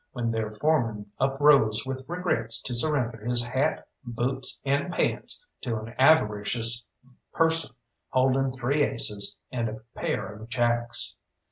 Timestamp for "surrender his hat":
2.73-3.87